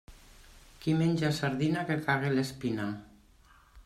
Qui 0.85 0.95
menja 1.01 1.29
sardina, 1.41 1.83
que 1.91 1.97
cague 2.07 2.31
l'espina. 2.39 2.87